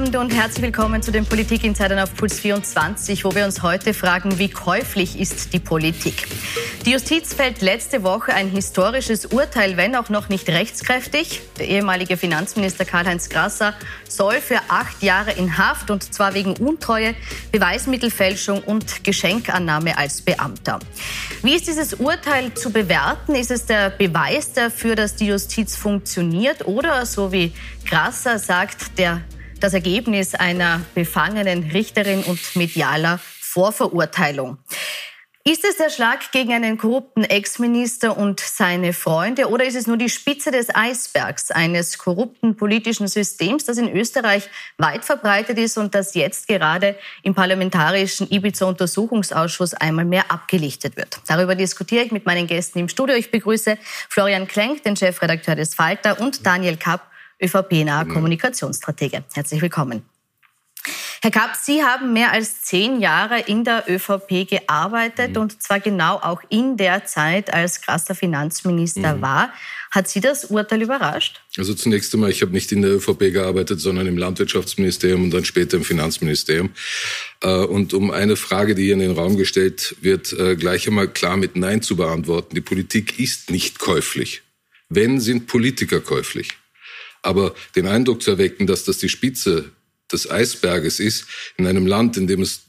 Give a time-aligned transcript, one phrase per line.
[0.00, 4.38] Abend und herzlich willkommen zu den Politik-Insidern auf Puls 24, wo wir uns heute fragen,
[4.38, 6.26] wie käuflich ist die Politik?
[6.86, 11.42] Die Justiz fällt letzte Woche ein historisches Urteil, wenn auch noch nicht rechtskräftig.
[11.58, 13.74] Der ehemalige Finanzminister Karl-Heinz Grasser
[14.08, 17.14] soll für acht Jahre in Haft und zwar wegen Untreue,
[17.52, 20.78] Beweismittelfälschung und Geschenkannahme als Beamter.
[21.42, 23.34] Wie ist dieses Urteil zu bewerten?
[23.34, 27.52] Ist es der Beweis dafür, dass die Justiz funktioniert oder, so wie
[27.84, 29.20] Grasser sagt, der
[29.60, 34.58] das Ergebnis einer befangenen Richterin und medialer Vorverurteilung.
[35.42, 39.96] Ist es der Schlag gegen einen korrupten Ex-Minister und seine Freunde oder ist es nur
[39.96, 45.94] die Spitze des Eisbergs eines korrupten politischen Systems, das in Österreich weit verbreitet ist und
[45.94, 51.20] das jetzt gerade im parlamentarischen Ibiza-Untersuchungsausschuss einmal mehr abgelichtet wird?
[51.26, 53.16] Darüber diskutiere ich mit meinen Gästen im Studio.
[53.16, 53.78] Ich begrüße
[54.10, 57.09] Florian Klenk, den Chefredakteur des Falter, und Daniel Kapp,
[57.42, 59.24] ÖVP-naher Kommunikationsstratege.
[59.32, 60.02] Herzlich willkommen.
[61.22, 65.42] Herr Kapp, Sie haben mehr als zehn Jahre in der ÖVP gearbeitet mhm.
[65.42, 69.20] und zwar genau auch in der Zeit, als Grasser Finanzminister mhm.
[69.20, 69.52] war.
[69.90, 71.42] Hat Sie das Urteil überrascht?
[71.58, 75.44] Also zunächst einmal, ich habe nicht in der ÖVP gearbeitet, sondern im Landwirtschaftsministerium und dann
[75.44, 76.70] später im Finanzministerium.
[77.42, 81.08] Äh, und um eine Frage, die hier in den Raum gestellt wird, äh, gleich einmal
[81.08, 82.54] klar mit Nein zu beantworten.
[82.54, 84.40] Die Politik ist nicht käuflich.
[84.88, 86.59] Wenn, sind Politiker käuflich.
[87.22, 89.72] Aber den Eindruck zu erwecken, dass das die Spitze
[90.12, 91.26] des Eisberges ist,
[91.56, 92.62] in einem Land, in dem es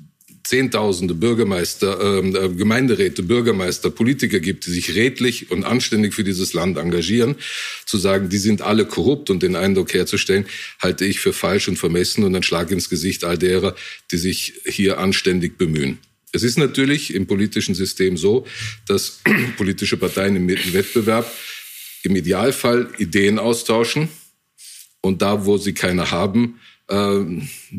[0.43, 6.53] Zehntausende Bürgermeister, ähm, äh, Gemeinderäte, Bürgermeister, Politiker gibt, die sich redlich und anständig für dieses
[6.53, 7.35] Land engagieren,
[7.85, 10.45] zu sagen, die sind alle korrupt und den Eindruck herzustellen,
[10.79, 13.75] halte ich für falsch und vermessen und ein Schlag ins Gesicht all derer,
[14.11, 15.99] die sich hier anständig bemühen.
[16.33, 18.45] Es ist natürlich im politischen System so,
[18.87, 19.21] dass
[19.57, 21.31] politische Parteien im Wettbewerb
[22.03, 24.09] im Idealfall Ideen austauschen,
[25.01, 27.19] und da, wo sie keine haben, äh,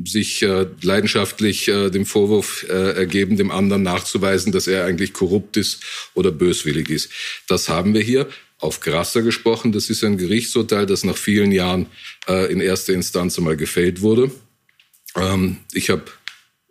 [0.04, 5.56] sich äh, leidenschaftlich äh, dem Vorwurf äh, ergeben, dem anderen nachzuweisen, dass er eigentlich korrupt
[5.56, 5.82] ist
[6.14, 7.10] oder böswillig ist.
[7.48, 8.28] Das haben wir hier.
[8.58, 11.86] Auf Grasser gesprochen, das ist ein Gerichtsurteil, das nach vielen Jahren
[12.48, 14.30] in erster Instanz einmal gefällt wurde.
[15.16, 16.04] Ähm, ich habe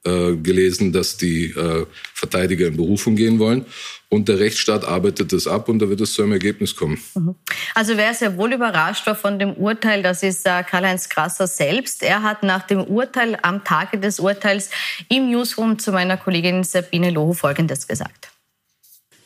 [0.03, 3.65] äh, gelesen, dass die äh, Verteidiger in Berufung gehen wollen.
[4.09, 6.99] Und der Rechtsstaat arbeitet das ab und da wird es zu einem Ergebnis kommen.
[7.15, 7.35] Mhm.
[7.75, 12.01] Also wer sehr wohl überrascht war von dem Urteil, das ist äh, Karl-Heinz Grasser selbst.
[12.01, 14.71] Er hat nach dem Urteil, am Tage des Urteils
[15.07, 18.30] im Newsroom zu meiner Kollegin Sabine Loho Folgendes gesagt.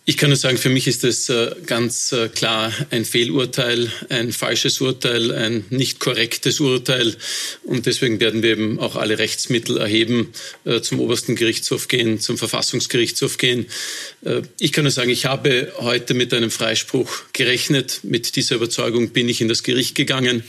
[0.07, 4.31] Ich kann nur sagen, für mich ist es äh, ganz äh, klar ein Fehlurteil, ein
[4.31, 7.15] falsches Urteil, ein nicht korrektes Urteil.
[7.63, 10.31] Und deswegen werden wir eben auch alle Rechtsmittel erheben,
[10.63, 13.65] äh, zum obersten Gerichtshof gehen, zum Verfassungsgerichtshof gehen.
[14.59, 18.01] Ich kann nur sagen, ich habe heute mit einem Freispruch gerechnet.
[18.03, 20.43] Mit dieser Überzeugung bin ich in das Gericht gegangen.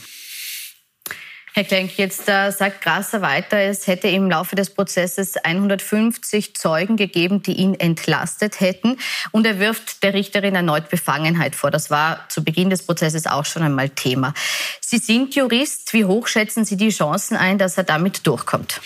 [1.53, 6.97] Herr Klenk, jetzt äh, sagt Grasser weiter, es hätte im Laufe des Prozesses 150 Zeugen
[6.97, 8.99] gegeben, die ihn entlastet hätten.
[9.31, 11.71] Und er wirft der Richterin erneut Befangenheit vor.
[11.71, 14.35] Das war zu Beginn des Prozesses auch schon einmal Thema.
[14.81, 15.93] Sie sind Jurist.
[15.93, 18.79] Wie hoch schätzen Sie die Chancen ein, dass er damit durchkommt?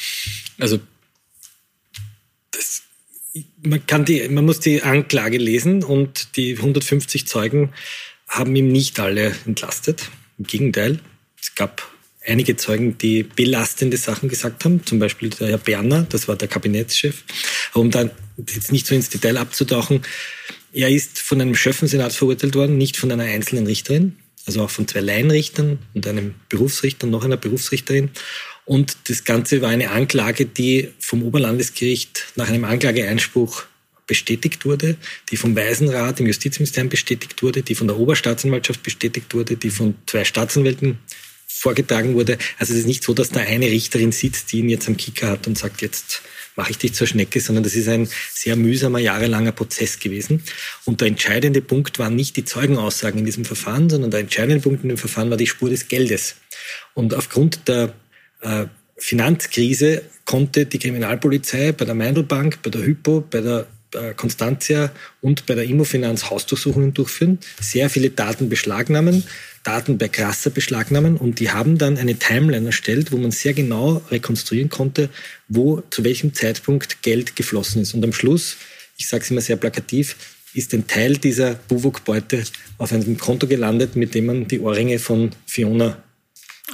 [0.57, 0.79] Also,
[2.51, 2.83] das,
[3.63, 7.73] man, kann die, man muss die Anklage lesen und die 150 Zeugen
[8.29, 10.09] haben ihm nicht alle entlastet.
[10.38, 10.99] Im Gegenteil,
[11.41, 11.91] es gab
[12.26, 16.48] einige Zeugen, die belastende Sachen gesagt haben, zum Beispiel der Herr Berner, das war der
[16.48, 17.24] Kabinettschef.
[17.74, 20.02] Um dann jetzt nicht so ins Detail abzutauchen,
[20.74, 24.88] er ist von einem Schöffensenat verurteilt worden, nicht von einer einzelnen Richterin, also auch von
[24.88, 28.12] zwei Laienrichtern und einem Berufsrichter und noch einer Berufsrichterin.
[28.66, 33.64] Und das Ganze war eine Anklage, die vom Oberlandesgericht nach einem Anklageeinspruch
[34.08, 34.98] bestätigt wurde,
[35.30, 39.96] die vom Waisenrat im Justizministerium bestätigt wurde, die von der Oberstaatsanwaltschaft bestätigt wurde, die von
[40.06, 41.00] zwei Staatsanwälten
[41.53, 42.38] vorgetragen wurde.
[42.57, 45.29] Also es ist nicht so, dass da eine Richterin sitzt, die ihn jetzt am Kicker
[45.29, 46.22] hat und sagt, jetzt
[46.56, 50.43] mache ich dich zur Schnecke, sondern das ist ein sehr mühsamer, jahrelanger Prozess gewesen.
[50.85, 54.84] Und der entscheidende Punkt waren nicht die Zeugenaussagen in diesem Verfahren, sondern der entscheidende Punkt
[54.84, 56.35] in dem Verfahren war die Spur des Geldes.
[56.93, 57.93] Und aufgrund der
[58.41, 58.66] äh,
[58.97, 64.91] Finanzkrise konnte die Kriminalpolizei bei der Meindelbank, bei der Hypo, bei der äh, Constantia
[65.22, 69.23] und bei der Immofinanz Hausdurchsuchungen durchführen, sehr viele Daten beschlagnahmen,
[69.63, 74.02] Daten bei Krasser beschlagnahmen und die haben dann eine Timeline erstellt, wo man sehr genau
[74.09, 75.09] rekonstruieren konnte,
[75.47, 77.93] wo zu welchem Zeitpunkt Geld geflossen ist.
[77.93, 78.58] Und am Schluss,
[78.97, 80.16] ich sage es immer sehr plakativ,
[80.53, 82.43] ist ein Teil dieser Buwok-Beute
[82.78, 85.97] auf einem Konto gelandet, mit dem man die Ohrringe von Fiona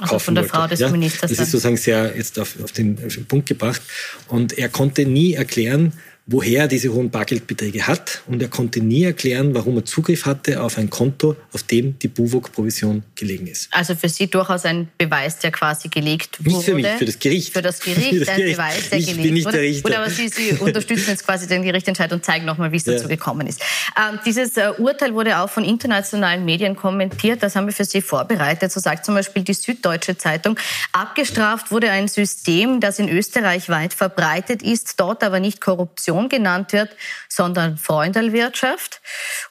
[0.00, 0.54] also von der wollte.
[0.54, 1.30] Frau des ja, Ministers.
[1.30, 2.96] Das ist sozusagen sehr jetzt auf, auf den
[3.26, 3.82] Punkt gebracht.
[4.28, 5.92] Und er konnte nie erklären,
[6.28, 10.62] woher er diese hohen Bargeldbeträge hat und er konnte nie erklären, warum er Zugriff hatte
[10.62, 13.68] auf ein Konto, auf dem die Buwok-Provision gelegen ist.
[13.70, 16.56] Also für Sie durchaus ein Beweis, der quasi gelegt wurde.
[16.56, 17.52] Nicht für mich, für das Gericht.
[17.54, 18.56] Für das Gericht, für das ein Gericht.
[18.58, 19.56] Beweis, der ich gelegt bin nicht wurde.
[19.56, 19.88] Der Richter.
[19.88, 23.04] Gut, aber Sie, Sie unterstützen jetzt quasi den Gerichtsentscheid und zeigen nochmal, wie es dazu
[23.04, 23.08] ja.
[23.08, 23.62] gekommen ist.
[23.96, 27.42] Ähm, dieses äh, Urteil wurde auch von internationalen Medien kommentiert.
[27.42, 28.70] Das haben wir für Sie vorbereitet.
[28.70, 30.58] So sagt zum Beispiel die Süddeutsche Zeitung,
[30.92, 36.72] abgestraft wurde ein System, das in Österreich weit verbreitet ist, dort aber nicht Korruption genannt
[36.72, 36.90] wird,
[37.28, 39.00] sondern Freundelwirtschaft.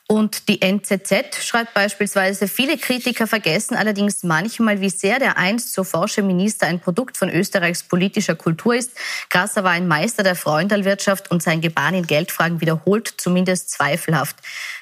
[0.08, 5.84] Und die NZZ schreibt beispielsweise, viele Kritiker vergessen allerdings manchmal, wie sehr der einst so
[5.84, 8.92] forsche Minister ein Produkt von Österreichs politischer Kultur ist.
[9.30, 14.36] Grasser war ein Meister der Freundelwirtschaft und sein Gebaren in Geldfragen wiederholt zumindest zweifelhaft.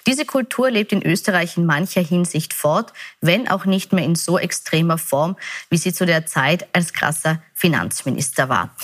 [0.07, 4.37] Diese Kultur lebt in Österreich in mancher Hinsicht fort, wenn auch nicht mehr in so
[4.37, 5.35] extremer Form,
[5.69, 8.75] wie sie zu der Zeit als Grasser Finanzminister war.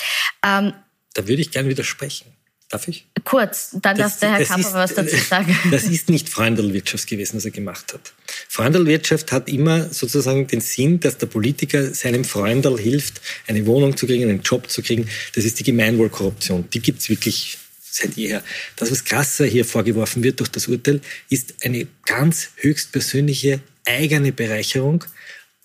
[0.43, 0.73] Ähm,
[1.13, 2.33] da würde ich gern widersprechen.
[2.71, 3.05] Darf ich?
[3.25, 5.55] Kurz, dann das, darf der Herr Kapper was dazu sagen.
[5.71, 8.13] Das ist nicht Freundelwirtschaft gewesen, was er gemacht hat.
[8.47, 14.07] Freundelwirtschaft hat immer sozusagen den Sinn, dass der Politiker seinem Freundel hilft, eine Wohnung zu
[14.07, 15.09] kriegen, einen Job zu kriegen.
[15.35, 16.69] Das ist die Gemeinwohlkorruption.
[16.73, 18.41] Die gibt's wirklich seit jeher.
[18.77, 25.03] Das, was krasser hier vorgeworfen wird durch das Urteil, ist eine ganz höchstpersönliche eigene Bereicherung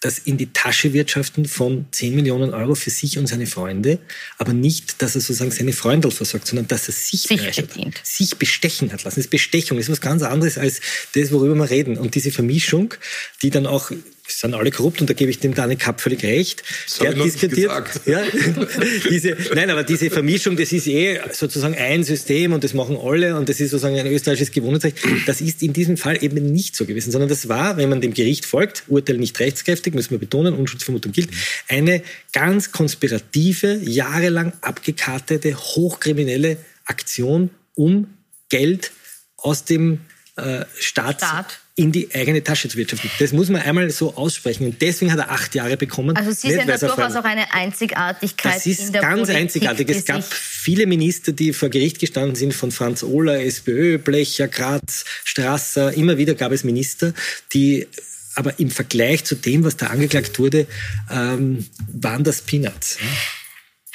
[0.01, 3.99] das in die Tasche wirtschaften von 10 Millionen Euro für sich und seine Freunde,
[4.37, 8.01] aber nicht, dass er sozusagen seine Freunde versorgt, sondern dass er sich, sich bedient.
[8.03, 9.17] sich bestechen hat lassen.
[9.17, 10.81] Das ist Bestechung, das ist was ganz anderes als
[11.15, 11.97] das, worüber wir reden.
[11.97, 12.95] Und diese Vermischung,
[13.43, 13.91] die dann auch
[14.29, 16.63] sind alle korrupt und da gebe ich dem Daniel Kapp völlig recht.
[16.85, 17.67] Das der hat diskutiert.
[18.07, 18.23] Ja,
[19.11, 23.37] diese, nein, aber diese Vermischung, das ist eh sozusagen ein System und das machen alle
[23.37, 24.99] und das ist sozusagen ein österreichisches Gewohnheitsrecht.
[25.27, 28.15] Das ist in diesem Fall eben nicht so gewesen, sondern das war, wenn man dem
[28.15, 31.31] Gericht folgt, Urteil nicht rechtskräftig, müssen wir betonen, Unschutzvermutung gilt,
[31.69, 32.03] eine
[32.33, 38.07] ganz konspirative, jahrelang abgekartete, hochkriminelle Aktion, um
[38.49, 38.93] Geld
[39.37, 40.01] aus dem
[40.37, 43.11] äh, Staat, Staat in die eigene Tasche zu wirtschaften.
[43.19, 44.65] Das muss man einmal so aussprechen.
[44.67, 46.17] Und deswegen hat er acht Jahre bekommen.
[46.17, 49.91] Also Sie sehen da durchaus auch eine Einzigartigkeit Das ist ganz Politik, einzigartig.
[49.91, 55.05] Es gab viele Minister, die vor Gericht gestanden sind, von Franz Ohler, SPÖ, Blecher, Graz,
[55.23, 55.93] Strasser.
[55.93, 57.13] Immer wieder gab es Minister,
[57.53, 57.87] die
[58.35, 60.67] aber im Vergleich zu dem, was da angeklagt wurde,
[61.11, 62.99] ähm, waren das Peanuts.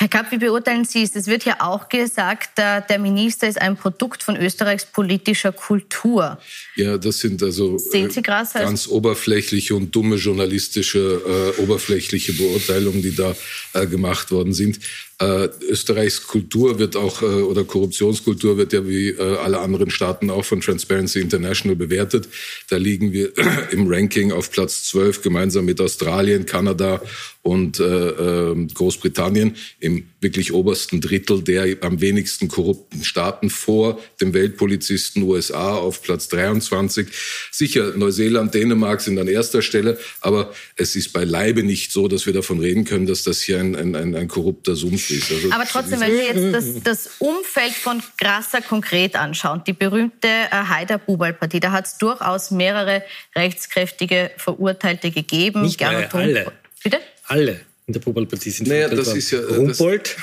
[0.01, 1.15] Herr Kapp, wie beurteilen Sie es?
[1.15, 6.39] Es wird ja auch gesagt, der Minister ist ein Produkt von Österreichs politischer Kultur.
[6.75, 13.13] Ja, das sind also Sie krass, ganz oberflächliche und dumme journalistische, äh, oberflächliche Beurteilungen, die
[13.13, 13.35] da
[13.73, 14.79] äh, gemacht worden sind.
[15.21, 20.31] Äh, Österreichs Kultur wird auch, äh, oder Korruptionskultur wird ja wie äh, alle anderen Staaten
[20.31, 22.27] auch von Transparency International bewertet.
[22.69, 23.31] Da liegen wir
[23.71, 27.01] im Ranking auf Platz 12 gemeinsam mit Australien, Kanada
[27.43, 34.33] und äh, äh, Großbritannien im wirklich obersten Drittel der am wenigsten korrupten Staaten vor dem
[34.33, 37.07] Weltpolizisten USA auf Platz 23.
[37.51, 42.33] Sicher, Neuseeland, Dänemark sind an erster Stelle, aber es ist beileibe nicht so, dass wir
[42.33, 45.31] davon reden können, dass das hier ein, ein, ein, ein korrupter Sumpf ist.
[45.31, 50.27] Also, aber trotzdem, wenn wir jetzt das, das Umfeld von Grasser konkret anschauen, die berühmte
[50.27, 53.03] äh, Haider-Bubal-Partie, da hat es durchaus mehrere
[53.35, 55.61] rechtskräftige Verurteilte gegeben.
[55.63, 56.51] Nicht mehr, alle.
[56.83, 56.99] Bitte?
[57.25, 60.15] Alle in der Bubal-Partie sind naja, das ist ja, Rumpold,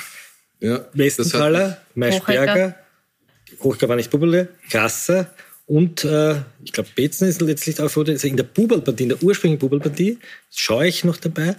[0.59, 2.75] ja, Westenthaler, Maischberger,
[3.61, 5.33] Hochger war nicht Bubble, Grasser
[5.65, 9.59] und äh, ich glaube Betzen ist letztlich auch also in der Bubal-Partie, in der ursprünglichen
[9.59, 10.17] Bubal-Partie,
[10.49, 11.55] schaue ich noch dabei,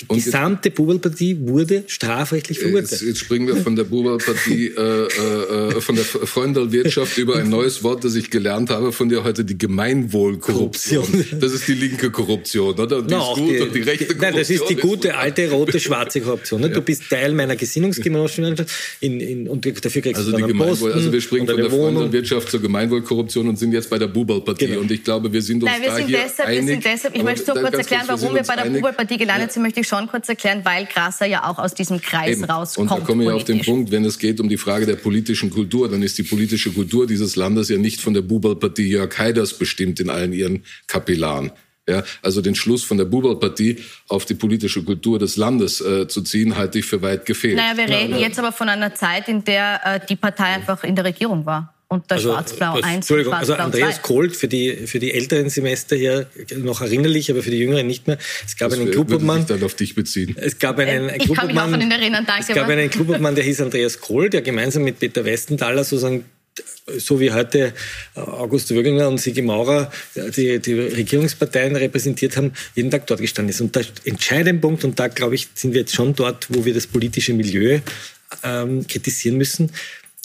[0.00, 2.90] die und gesamte Buberlpartie wurde strafrechtlich verurteilt.
[2.90, 7.48] Jetzt, jetzt, springen wir von der Buberlpartie, äh, äh, äh, von der Freundelwirtschaft über ein
[7.48, 11.24] neues Wort, das ich gelernt habe von dir heute, die Gemeinwohlkorruption.
[11.40, 12.98] Das ist die linke Korruption, oder?
[12.98, 14.30] Und die no, ist gut die, und die rechte Korruption.
[14.30, 16.60] Nein, das ist die gute, alte, rote, schwarze Korruption.
[16.60, 16.70] Ne?
[16.70, 21.12] Du bist Teil meiner Gesinnungsgemeinschaft in, in, und dafür kriegst also du die Gemeinwohl, Also
[21.12, 24.66] wir springen von der Freundelwirtschaft zur Gemeinwohlkorruption und sind jetzt bei der Buberlpartie.
[24.66, 24.80] Genau.
[24.80, 26.60] Und ich glaube, wir sind uns Nein, wir da sind hier deshalb, einig.
[26.60, 29.62] Wir sind deshalb, ich möchte so kurz erklären, warum wir bei der Buberlpartie gelandet sind,
[29.62, 32.44] möchte ich schon kurz erklären, weil Grasser ja auch aus diesem Kreis Eben.
[32.44, 32.90] rauskommt.
[32.90, 35.50] Und da kommen wir auf den Punkt, wenn es geht um die Frage der politischen
[35.50, 39.54] Kultur, dann ist die politische Kultur dieses Landes ja nicht von der Buberlpartie Jörg Haiders
[39.54, 41.52] bestimmt in allen ihren Kapillaren.
[41.88, 43.78] Ja, also den Schluss von der Buberlpartie
[44.08, 47.56] auf die politische Kultur des Landes äh, zu ziehen, halte ich für weit gefehlt.
[47.56, 50.84] Naja, wir reden ja, jetzt aber von einer Zeit, in der äh, die Partei einfach
[50.84, 54.86] in der Regierung war und der also, Schwarz-Blau 1 Entschuldigung, also Andreas Kolt für die,
[54.86, 58.16] für die älteren Semester hier noch erinnerlich, aber für die jüngeren nicht mehr.
[58.46, 59.44] Es gab das einen Klubobmann.
[59.46, 60.36] dann auf dich beziehen.
[60.38, 62.44] Es gab einen, äh, ich kann mich auch von ihn erinnern, danke.
[62.48, 66.24] Es gab einen Klubobmann, der hieß Andreas Kohl, der gemeinsam mit Peter Westenthaler sozusagen
[66.96, 67.72] so wie heute
[68.14, 73.60] August Wöginger und Sigi Maurer die, die Regierungsparteien repräsentiert haben, jeden Tag dort gestanden ist.
[73.60, 76.74] Und der entscheidende Punkt, und da glaube ich, sind wir jetzt schon dort, wo wir
[76.74, 77.80] das politische Milieu
[78.44, 79.70] ähm, kritisieren müssen,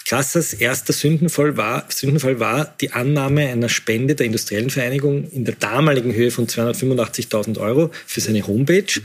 [0.07, 5.55] Grassers erster Sündenfall war, Sündenfall war die Annahme einer Spende der Industriellen Vereinigung in der
[5.55, 9.01] damaligen Höhe von 285.000 Euro für seine Homepage.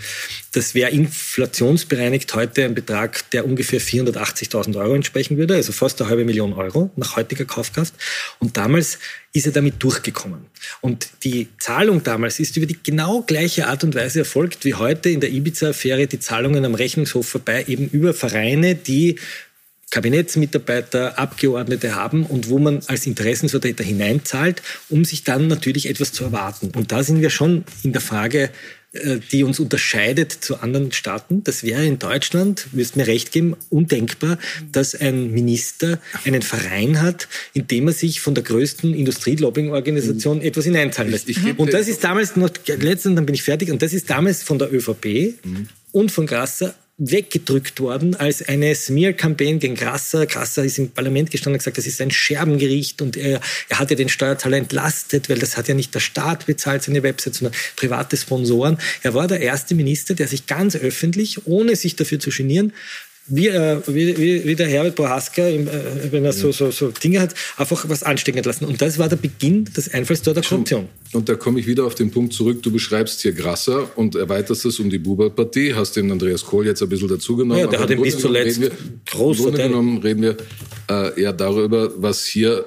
[0.52, 6.10] Das wäre inflationsbereinigt heute ein Betrag, der ungefähr 480.000 Euro entsprechen würde, also fast eine
[6.10, 7.94] halbe Million Euro nach heutiger Kaufkraft.
[8.38, 8.98] Und damals
[9.32, 10.46] ist er damit durchgekommen.
[10.82, 15.08] Und die Zahlung damals ist über die genau gleiche Art und Weise erfolgt wie heute
[15.08, 19.18] in der Ibiza-Affäre die Zahlungen am Rechnungshof vorbei, eben über Vereine, die
[19.90, 26.24] Kabinettsmitarbeiter, Abgeordnete haben und wo man als Interessensvertreter hineinzahlt, um sich dann natürlich etwas zu
[26.24, 26.70] erwarten.
[26.76, 28.50] Und da sind wir schon in der Frage,
[28.92, 31.44] äh, die uns unterscheidet zu anderen Staaten.
[31.44, 34.38] Das wäre in Deutschland, wirst mir recht geben, undenkbar,
[34.72, 40.44] dass ein Minister einen Verein hat, in dem er sich von der größten Industrielobbying-Organisation mhm.
[40.44, 41.28] etwas hineinzahlen lässt.
[41.56, 44.58] Und das ist damals noch, letztens, dann bin ich fertig, und das ist damals von
[44.58, 45.68] der ÖVP mhm.
[45.92, 50.26] und von Grasser weggedrückt worden als eine Smear-Campaign gegen Grasser.
[50.26, 53.90] Grasser ist im Parlament gestanden und gesagt, das ist ein Scherbengericht und er, er hat
[53.90, 57.54] ja den Steuerzahler entlastet, weil das hat ja nicht der Staat bezahlt, seine Website, sondern
[57.76, 58.78] private Sponsoren.
[59.02, 62.74] Er war der erste Minister, der sich ganz öffentlich, ohne sich dafür zu genieren,
[63.26, 65.66] wie, äh, wie, wie, wie der Herbert Bohaska, äh,
[66.10, 68.64] wenn er so, so, so Dinge hat, einfach was anstecken lassen.
[68.64, 70.88] Und das war der Beginn des Einfallstors der Korruption.
[71.12, 74.64] Und da komme ich wieder auf den Punkt zurück, du beschreibst hier Grasser und erweiterst
[74.64, 77.62] es um die Buber-Partie, hast den Andreas Kohl jetzt ein bisschen dazugenommen.
[77.62, 78.70] Ja, der hat ihn bis zuletzt wir,
[79.06, 80.36] groß Im Grunde genommen reden wir
[80.90, 82.64] äh, eher darüber, was hier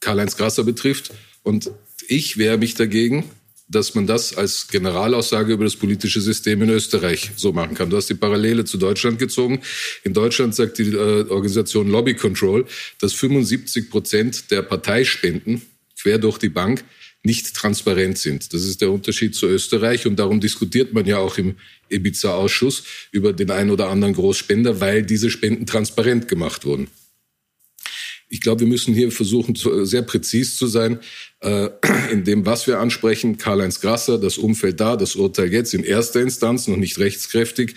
[0.00, 1.12] Karl-Heinz Grasser betrifft.
[1.42, 1.70] Und
[2.08, 3.24] ich wehre mich dagegen,
[3.70, 7.88] dass man das als Generalaussage über das politische System in Österreich so machen kann.
[7.88, 9.60] Du hast die Parallele zu Deutschland gezogen.
[10.02, 12.66] In Deutschland sagt die äh, Organisation Lobby Control,
[13.00, 15.62] dass 75 Prozent der Parteispenden
[16.00, 16.84] quer durch die Bank
[17.22, 18.52] nicht transparent sind.
[18.52, 21.56] Das ist der Unterschied zu Österreich und darum diskutiert man ja auch im
[21.90, 26.88] Ibiza-Ausschuss über den einen oder anderen Großspender, weil diese Spenden transparent gemacht wurden.
[28.32, 31.00] Ich glaube, wir müssen hier versuchen, sehr präzis zu sein
[31.40, 31.68] äh,
[32.12, 33.36] in dem, was wir ansprechen.
[33.36, 37.74] Karl-Heinz Grasser, das Umfeld da, das Urteil jetzt in erster Instanz, noch nicht rechtskräftig.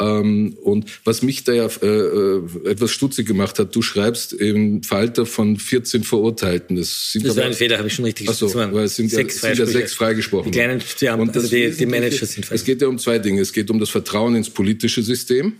[0.00, 4.82] Ähm, und was mich da ja äh, äh, etwas stutzig gemacht hat, du schreibst im
[4.82, 6.74] Falter von 14 Verurteilten.
[6.74, 8.52] Das, sind das war ein Fehler, habe ich schon richtig gesagt.
[8.52, 10.50] So, weil es sind, sechs ja, sind ja sechs freigesprochen.
[10.50, 13.40] Die kleinen, die, haben, also die, die Manager sind Es geht ja um zwei Dinge.
[13.40, 15.52] Es geht um das Vertrauen ins politische System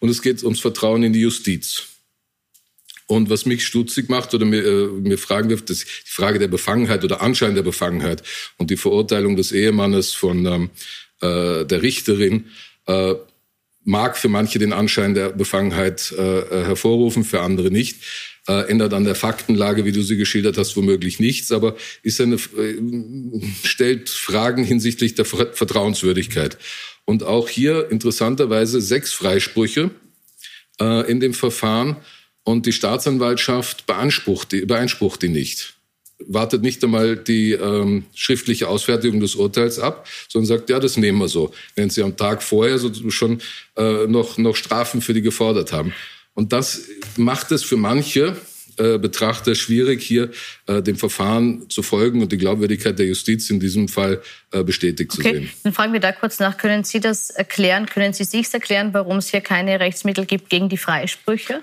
[0.00, 1.84] und es geht ums Vertrauen in die Justiz.
[3.08, 6.48] Und was mich stutzig macht oder mir, äh, mir fragen wirft, ist die Frage der
[6.48, 8.22] Befangenheit oder Anschein der Befangenheit
[8.58, 10.70] und die Verurteilung des Ehemannes von ähm,
[11.22, 12.44] äh, der Richterin
[12.86, 13.14] äh,
[13.84, 17.96] mag für manche den Anschein der Befangenheit äh, äh hervorrufen, für andere nicht.
[18.46, 22.36] Äh, ändert an der Faktenlage, wie du sie geschildert hast, womöglich nichts, aber ist eine,
[22.36, 22.78] äh,
[23.62, 26.58] stellt Fragen hinsichtlich der Vertrauenswürdigkeit.
[27.04, 29.90] Und auch hier interessanterweise sechs Freisprüche
[30.80, 31.96] äh, in dem Verfahren
[32.48, 35.74] und die Staatsanwaltschaft beansprucht die, beansprucht die nicht.
[36.18, 41.18] Wartet nicht einmal die ähm, schriftliche Ausfertigung des Urteils ab, sondern sagt, ja, das nehmen
[41.18, 41.52] wir so.
[41.74, 43.42] Wenn sie am Tag vorher so schon
[43.76, 45.92] äh, noch, noch Strafen für die gefordert haben.
[46.32, 46.84] Und das
[47.18, 48.34] macht es für manche
[48.78, 50.30] äh, Betrachter schwierig, hier
[50.68, 55.12] äh, dem Verfahren zu folgen und die Glaubwürdigkeit der Justiz in diesem Fall äh, bestätigt
[55.12, 55.22] okay.
[55.22, 55.50] zu sehen.
[55.64, 56.56] Dann fragen wir da kurz nach.
[56.56, 57.84] Können Sie das erklären?
[57.84, 61.60] Können Sie sich erklären, warum es hier keine Rechtsmittel gibt gegen die Freisprüche?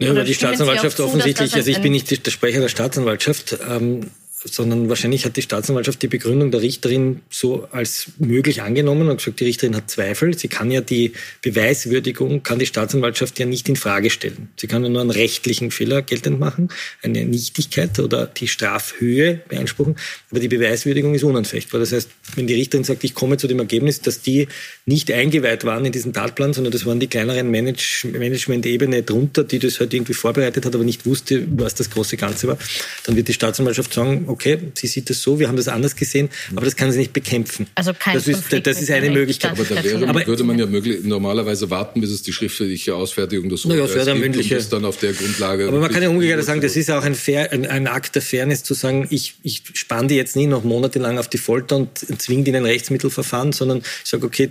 [0.00, 4.10] Ja, weil die Staatsanwaltschaft zu, offensichtlich, also ich bin nicht der Sprecher der Staatsanwaltschaft, ähm,
[4.44, 9.40] sondern wahrscheinlich hat die Staatsanwaltschaft die Begründung der Richterin so als möglich angenommen und gesagt,
[9.40, 10.36] die Richterin hat Zweifel.
[10.36, 14.48] Sie kann ja die Beweiswürdigung, kann die Staatsanwaltschaft ja nicht in Frage stellen.
[14.56, 16.68] Sie kann ja nur einen rechtlichen Fehler geltend machen,
[17.02, 19.96] eine Nichtigkeit oder die Strafhöhe beanspruchen,
[20.30, 21.80] aber die Beweiswürdigung ist unanfechtbar.
[21.80, 24.48] Das heißt, wenn die Richterin sagt, ich komme zu dem Ergebnis, dass die
[24.86, 29.58] nicht eingeweiht waren in diesen Tatplan, sondern das waren die kleineren Manage Management-Ebene drunter, die
[29.58, 32.58] das halt irgendwie vorbereitet hat, aber nicht wusste, was das große Ganze war,
[33.04, 36.28] dann wird die Staatsanwaltschaft sagen, okay, sie sieht das so, wir haben das anders gesehen,
[36.56, 37.66] aber das kann sie nicht bekämpfen.
[37.74, 39.52] Also kein das ist, das ist eine Möglichkeit.
[39.52, 43.48] Aber da wäre, aber, würde man ja möglich, normalerweise warten, bis es die schriftliche Ausfertigung
[43.48, 44.58] des Urteils naja, gibt mündliche.
[44.58, 45.68] und dann auf der Grundlage...
[45.68, 48.22] Aber man kann ja umgekehrt sagen, das ist auch ein, Fair, ein, ein, Akt der
[48.22, 52.22] Fairness zu sagen, ich, ich spanne die jetzt nie noch monatelang auf die Folter und
[52.22, 54.50] zwinge die in ein Rechtsmittelverfahren, sondern ich sage, okay,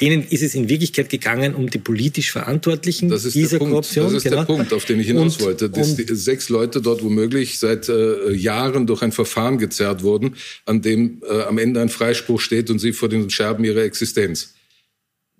[0.00, 4.06] denen ist es in Wirklichkeit gegangen um die politisch Verantwortlichen das ist dieser Korruption.
[4.06, 4.36] Das ist genau.
[4.36, 5.70] der Punkt, auf den ich hinaus und, wollte.
[5.70, 10.82] Dass die sechs Leute dort womöglich seit äh, Jahren durch ein Verfahren gezerrt wurden, an
[10.82, 14.54] dem äh, am Ende ein Freispruch steht und sie vor den Scherben ihrer Existenz.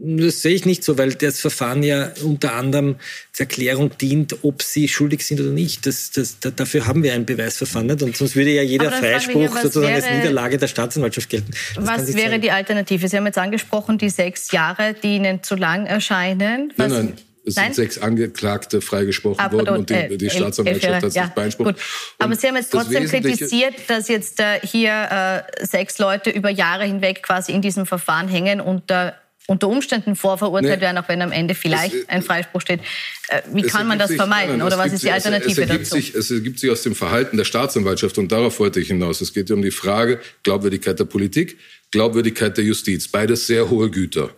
[0.06, 2.96] Das sehe ich nicht so, weil das Verfahren ja unter anderem
[3.32, 5.86] zur Erklärung dient, ob sie schuldig sind oder nicht.
[5.86, 8.02] Das, das, da, dafür haben wir ein Beweisverfahren nicht.
[8.02, 11.52] Und sonst würde ja jeder Freispruch hier, sozusagen wäre, als Niederlage der Staatsanwaltschaft gelten.
[11.74, 12.40] Das was wäre sein.
[12.42, 13.08] die Alternative?
[13.08, 16.74] Sie haben jetzt angesprochen, die sechs Jahre, die Ihnen zu lang erscheinen.
[16.76, 17.18] Was nein, nein.
[17.46, 17.64] es Nein?
[17.72, 21.76] sind sechs Angeklagte freigesprochen ah, worden und die, äh, die Staatsanwaltschaft hat sich ja, beansprucht.
[22.18, 26.84] Aber Sie haben jetzt trotzdem kritisiert, dass jetzt äh, hier äh, sechs Leute über Jahre
[26.84, 29.12] hinweg quasi in diesem Verfahren hängen und äh,
[29.46, 32.80] unter Umständen vorverurteilt nee, werden, auch wenn am Ende vielleicht es, ein Freispruch steht.
[33.28, 34.58] Äh, wie kann man das sich, vermeiden?
[34.58, 35.96] Nein, oder was ist die Alternative es, es dazu?
[35.96, 39.20] Sich, es ergibt sich aus dem Verhalten der Staatsanwaltschaft und darauf wollte ich hinaus.
[39.20, 41.58] Es geht um die Frage Glaubwürdigkeit der Politik,
[41.90, 43.08] Glaubwürdigkeit der Justiz.
[43.08, 44.30] Beides sehr hohe Güter.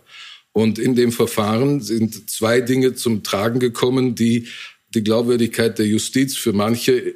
[0.51, 4.47] Und in dem Verfahren sind zwei Dinge zum Tragen gekommen, die
[4.89, 7.15] die Glaubwürdigkeit der Justiz für manche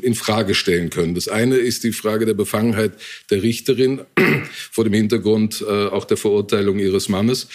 [0.00, 1.14] in Frage stellen können.
[1.14, 2.92] Das eine ist die Frage der Befangenheit
[3.30, 4.02] der Richterin
[4.70, 7.48] vor dem Hintergrund äh, auch der Verurteilung ihres Mannes.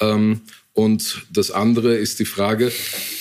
[0.00, 2.72] Ähm, und das andere ist die Frage,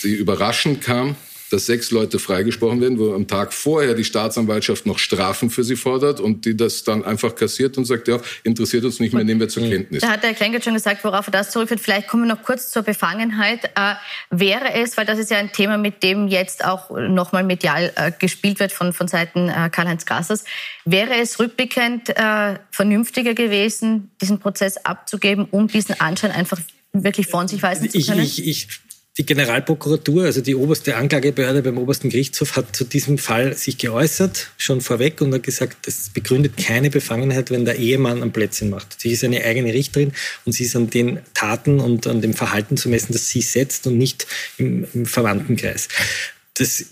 [0.04, 1.16] die überraschend kam,
[1.52, 5.76] dass sechs Leute freigesprochen werden, wo am Tag vorher die Staatsanwaltschaft noch Strafen für sie
[5.76, 9.40] fordert und die das dann einfach kassiert und sagt, ja, interessiert uns nicht mehr, nehmen
[9.40, 10.02] wir zur Kenntnis.
[10.02, 11.82] Da hat der Kleingeld schon gesagt, worauf er das zurückführt.
[11.82, 13.66] Vielleicht kommen wir noch kurz zur Befangenheit.
[13.76, 13.96] Äh,
[14.30, 18.12] wäre es, weil das ist ja ein Thema, mit dem jetzt auch nochmal medial äh,
[18.18, 20.46] gespielt wird von, von Seiten äh, Karl-Heinz Gassers,
[20.86, 26.60] wäre es rückblickend äh, vernünftiger gewesen, diesen Prozess abzugeben, um diesen Anschein einfach
[26.94, 28.22] wirklich von sich weisen zu können?
[28.22, 28.68] Ich, ich, ich
[29.18, 34.52] die Generalprokuratur, also die oberste Anklagebehörde beim obersten Gerichtshof, hat zu diesem Fall sich geäußert,
[34.58, 39.02] schon vorweg, und hat gesagt, das begründet keine Befangenheit, wenn der Ehemann am Plätzchen macht.
[39.02, 40.14] Sie ist eine eigene Richterin
[40.46, 43.86] und sie ist an den Taten und an dem Verhalten zu messen, das sie setzt
[43.86, 44.28] und nicht
[44.58, 45.90] im, im Verwandtenkreis.
[46.54, 46.86] Das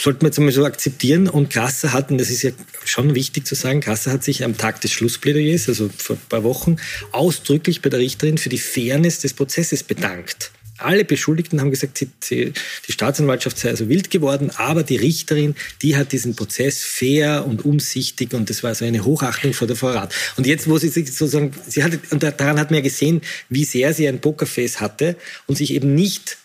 [0.00, 1.28] sollte man jetzt einmal so akzeptieren.
[1.28, 2.52] Und Krasser hat, und das ist ja
[2.84, 6.44] schon wichtig zu sagen, Krasser hat sich am Tag des Schlussplädoyers, also vor ein paar
[6.44, 6.76] Wochen,
[7.10, 10.52] ausdrücklich bei der Richterin für die Fairness des Prozesses bedankt.
[10.78, 12.52] Alle Beschuldigten haben gesagt, die
[12.88, 18.34] Staatsanwaltschaft sei also wild geworden, aber die Richterin, die hat diesen Prozess fair und umsichtig
[18.34, 20.14] und das war so eine Hochachtung vor der Vorrat.
[20.36, 23.64] Und jetzt, wo sie sich sozusagen, sie hatte, und daran hat man ja gesehen, wie
[23.64, 25.16] sehr sie ein Pokerface hatte
[25.46, 26.38] und sich eben nicht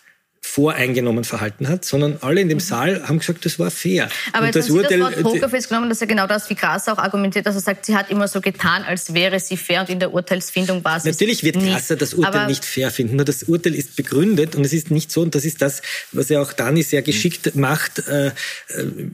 [0.54, 2.60] voreingenommen verhalten hat, sondern alle in dem mhm.
[2.60, 4.10] Saal haben gesagt, das war fair.
[4.34, 6.54] Aber und das haben Urteil, Sie das Wort Poker festgenommen, dass er genau das, wie
[6.54, 9.80] Grass auch argumentiert, dass er sagt, sie hat immer so getan, als wäre sie fair
[9.80, 13.16] und in der Urteilsfindung war sie Natürlich wird Grasser das Urteil Aber nicht fair finden,
[13.16, 15.80] nur das Urteil ist begründet und es ist nicht so, und das ist das,
[16.12, 18.32] was er auch Dani sehr geschickt macht, äh, äh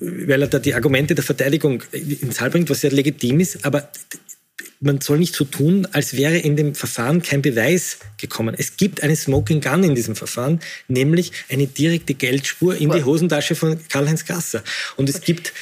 [0.00, 3.88] weil er da die Argumente der Verteidigung ins Saal bringt, was sehr legitim ist, aber
[4.80, 8.54] man soll nicht so tun, als wäre in dem Verfahren kein Beweis gekommen.
[8.56, 13.54] Es gibt eine Smoking Gun in diesem Verfahren, nämlich eine direkte Geldspur in die Hosentasche
[13.54, 14.62] von Karl-Heinz Gasser.
[14.96, 15.52] Und es gibt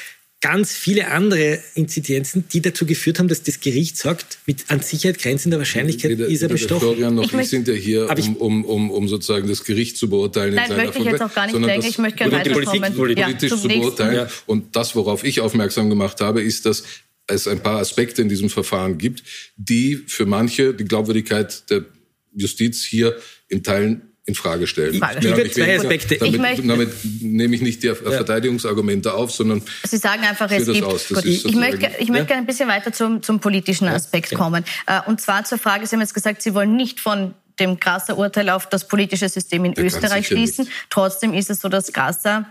[0.42, 5.18] ganz viele andere Inzidenzen, die dazu geführt haben, dass das Gericht sagt, mit an Sicherheit
[5.18, 6.80] grenzender Wahrscheinlichkeit weder, ist er bestochen.
[6.80, 10.08] Florian noch ich, ich sind ja hier, um, um, um, um sozusagen das Gericht zu
[10.10, 10.54] beurteilen.
[10.54, 11.86] Nein, in möchte ich jetzt auch gar nicht denken.
[11.86, 12.94] Ich möchte gerne weiterkommen.
[12.94, 14.14] Politik, politisch ja, zu beurteilen.
[14.14, 14.28] Ja.
[14.44, 16.84] Und das, worauf ich aufmerksam gemacht habe, ist, dass
[17.26, 19.22] es ein paar Aspekte in diesem Verfahren gibt,
[19.56, 21.84] die für manche die Glaubwürdigkeit der
[22.32, 23.16] Justiz hier
[23.48, 24.98] in Teilen in Frage stellen.
[24.98, 25.18] Frage.
[25.20, 26.18] Ich ich zwei Aspekte.
[26.18, 31.24] Damit, ich damit nehme ich nicht die Verteidigungsargumente auf, sondern Sie sagen einfach, es gibt.
[31.24, 34.38] ich möchte, ich möchte gerne ein bisschen weiter zum, zum politischen Aspekt ja.
[34.38, 34.64] kommen.
[34.86, 38.18] Äh, und zwar zur Frage, Sie haben jetzt gesagt, Sie wollen nicht von dem Grasser
[38.18, 40.64] Urteil auf das politische System in Der Österreich schließen.
[40.64, 40.76] Nicht.
[40.90, 42.46] Trotzdem ist es so, dass Grasser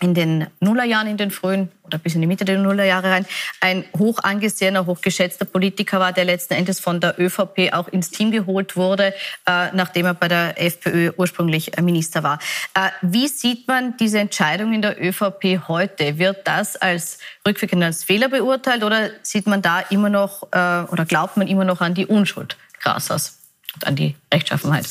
[0.00, 3.26] in den Nullerjahren, in den frühen oder bis in die Mitte der Nullerjahre rein,
[3.60, 8.30] ein hoch angesehener, hochgeschätzter Politiker war, der letzten Endes von der ÖVP auch ins Team
[8.30, 9.14] geholt wurde,
[9.46, 12.38] äh, nachdem er bei der FPÖ ursprünglich Minister war.
[12.74, 16.18] Äh, wie sieht man diese Entscheidung in der ÖVP heute?
[16.18, 21.04] Wird das als rückwirkend als Fehler beurteilt oder sieht man da immer noch äh, oder
[21.06, 23.38] glaubt man immer noch an die Unschuld Grasers
[23.74, 24.86] und an die Rechtschaffenheit?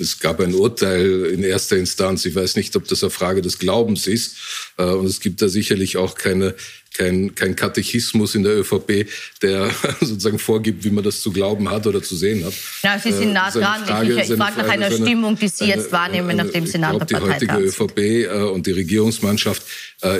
[0.00, 2.24] Es gab ein Urteil in erster Instanz.
[2.24, 4.36] Ich weiß nicht, ob das eine Frage des Glaubens ist.
[4.76, 6.54] Äh, und es gibt da sicherlich auch keine,
[6.94, 9.06] kein, kein Katechismus in der ÖVP,
[9.42, 12.54] der sozusagen vorgibt, wie man das zu glauben hat oder zu sehen hat.
[12.82, 13.84] Ja, Sie sind nah äh, dran.
[13.84, 17.18] Frage, ich, ich frage nach einer Stimmung, die Sie jetzt wahrnehmen, nachdem Sie nach der
[17.18, 19.62] Partei Die heutige ÖVP äh, und die Regierungsmannschaft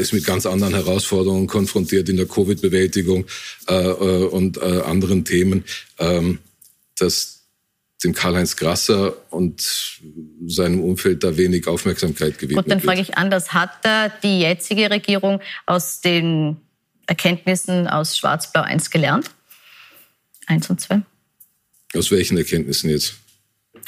[0.00, 3.26] ist mit ganz anderen Herausforderungen konfrontiert in der Covid-Bewältigung
[3.68, 5.62] und anderen Themen.
[6.00, 6.40] Ähm,
[6.98, 7.37] dass
[8.04, 10.00] dem Karl-Heinz Grasser und
[10.46, 13.52] seinem Umfeld da wenig Aufmerksamkeit gewidmet Gut, dann frage ich anders.
[13.52, 16.58] Hat da die jetzige Regierung aus den
[17.06, 19.30] Erkenntnissen aus Schwarz-Blau 1 gelernt?
[20.46, 21.02] Eins und zwei?
[21.94, 23.14] Aus welchen Erkenntnissen jetzt?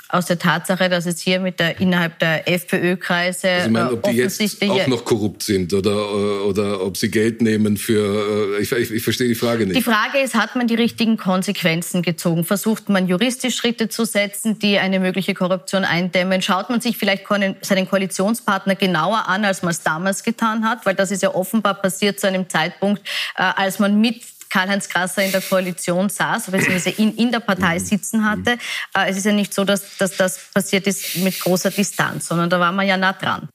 [0.09, 4.03] Aus der Tatsache, dass es hier mit der innerhalb der FPÖ-Kreise also ich meine, ob
[4.03, 8.73] die jetzt auch noch korrupt sind oder oder ob sie Geld nehmen für äh, ich,
[8.73, 9.77] ich, ich verstehe die Frage nicht.
[9.77, 12.45] Die Frage ist, hat man die richtigen Konsequenzen gezogen?
[12.45, 16.43] Versucht man juristisch Schritte zu setzen, die eine mögliche Korruption eindämmen?
[16.43, 17.25] Schaut man sich vielleicht
[17.63, 21.75] seinen Koalitionspartner genauer an, als man es damals getan hat, weil das ist ja offenbar
[21.75, 23.03] passiert zu einem Zeitpunkt,
[23.37, 27.79] äh, als man mit Karl-Heinz Grasser in der Koalition saß, beziehungsweise in, in der Partei
[27.79, 27.85] mhm.
[27.85, 28.59] sitzen hatte.
[28.95, 32.51] Äh, es ist ja nicht so, dass, dass das passiert ist mit großer Distanz, sondern
[32.51, 33.49] da war man ja nah dran.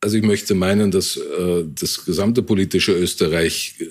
[0.00, 3.86] Also ich möchte meinen, dass äh, das gesamte politische Österreich äh,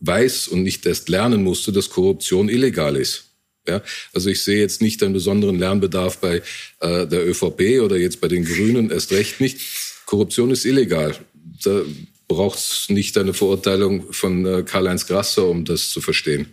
[0.00, 3.26] weiß und nicht erst lernen musste, dass Korruption illegal ist.
[3.68, 3.82] Ja,
[4.14, 6.42] also ich sehe jetzt nicht einen besonderen Lernbedarf bei
[6.80, 9.60] äh, der ÖVP oder jetzt bei den Grünen, erst recht nicht.
[10.06, 11.14] Korruption ist illegal.
[11.62, 11.82] Da
[12.30, 16.46] braucht es nicht eine Verurteilung von äh, Karl-Heinz Grasser, um das zu verstehen.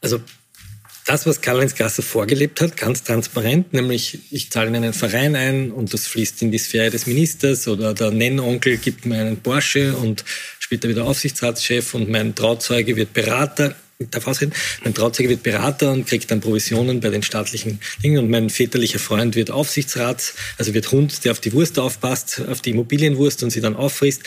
[0.00, 0.20] Also
[1.06, 5.70] das, was Karl-Heinz Grasser vorgelebt hat, ganz transparent, nämlich ich zahle in einen Verein ein
[5.70, 9.96] und das fließt in die Sphäre des Ministers oder der Nennonkel gibt mir einen Porsche
[9.96, 10.24] und
[10.58, 13.76] später wieder Aufsichtsratschef und mein Trauzeuge wird Berater
[14.10, 14.52] darf ausreden,
[14.82, 18.98] mein Trauzeuge wird Berater und kriegt dann Provisionen bei den staatlichen Dingen und mein väterlicher
[18.98, 23.50] Freund wird Aufsichtsrat, also wird Hund, der auf die Wurst aufpasst, auf die Immobilienwurst und
[23.50, 24.22] sie dann auffrisst.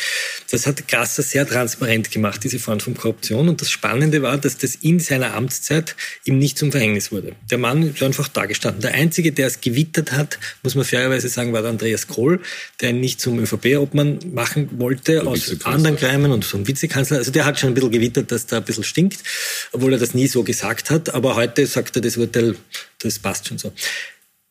[0.52, 3.50] Das hat Grasser sehr transparent gemacht, diese Form von Korruption.
[3.50, 7.34] Und das Spannende war, dass das in seiner Amtszeit ihm nicht zum Verhängnis wurde.
[7.52, 8.82] Der Mann ist einfach da gestanden.
[8.82, 12.40] Der Einzige, der es gewittert hat, muss man fairerweise sagen, war der Andreas Kohl,
[12.80, 17.18] der ihn nicht zum ÖVP-Obmann machen wollte, der aus anderen Kreimen und zum Vizekanzler.
[17.18, 19.24] Also der hat schon ein bisschen gewittert, dass da ein bisschen stinkt
[19.72, 21.14] obwohl er das nie so gesagt hat.
[21.14, 22.56] Aber heute sagt er das Urteil,
[23.00, 23.72] das passt schon so.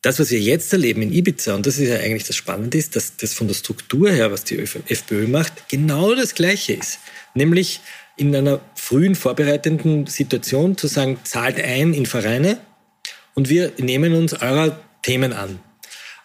[0.01, 2.95] Das, was wir jetzt erleben in Ibiza, und das ist ja eigentlich das Spannende, ist,
[2.95, 6.99] dass das von der Struktur her, was die FPÖ macht, genau das Gleiche ist.
[7.33, 7.81] Nämlich
[8.15, 12.59] in einer frühen vorbereitenden Situation zu sagen, zahlt ein in Vereine
[13.33, 15.59] und wir nehmen uns eurer Themen an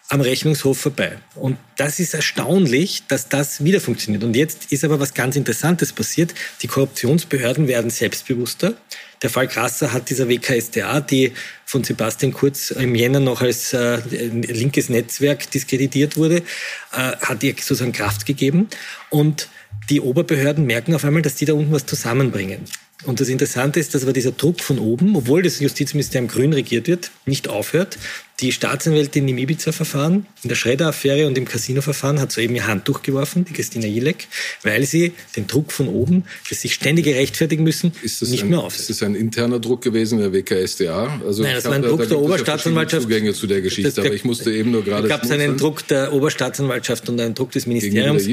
[0.09, 1.17] am Rechnungshof vorbei.
[1.35, 4.23] Und das ist erstaunlich, dass das wieder funktioniert.
[4.23, 6.33] Und jetzt ist aber was ganz Interessantes passiert.
[6.61, 8.75] Die Korruptionsbehörden werden selbstbewusster.
[9.21, 11.31] Der Fall Grasser hat dieser WKSDA, die
[11.65, 16.43] von Sebastian Kurz im Jänner noch als äh, linkes Netzwerk diskreditiert wurde, äh,
[16.91, 18.67] hat ihr sozusagen Kraft gegeben.
[19.09, 19.47] Und
[19.89, 22.65] die Oberbehörden merken auf einmal, dass die da unten was zusammenbringen.
[23.05, 26.87] Und das Interessante ist, dass aber dieser Druck von oben, obwohl das Justizministerium grün regiert
[26.87, 27.97] wird, nicht aufhört.
[28.39, 33.45] Die Staatsanwältin im Ibiza-Verfahren, in der Schredder-Affäre und im Casino-Verfahren hat soeben ihr Handtuch geworfen,
[33.45, 34.27] die Christina Jilek,
[34.63, 38.81] weil sie den Druck von oben, dass sich ständig rechtfertigen müssen, nicht ein, mehr aufhört.
[38.81, 41.21] Ist das ein interner Druck gewesen der WKSDA?
[41.25, 43.03] Also Nein, das war ein Druck da, der Oberstaatsanwaltschaft.
[43.03, 45.07] Zugänge zu der Geschichte, das, der, aber ich musste eben nur gerade.
[45.07, 48.25] Da gab es einen Druck der Oberstaatsanwaltschaft und einen Druck des Ministeriums.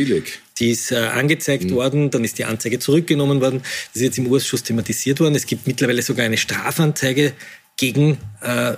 [0.61, 1.75] Die ist äh, angezeigt mhm.
[1.75, 3.61] worden, dann ist die Anzeige zurückgenommen worden.
[3.63, 5.35] Das ist jetzt im Urschuss thematisiert worden.
[5.35, 7.33] Es gibt mittlerweile sogar eine Strafanzeige
[7.77, 8.75] gegen äh,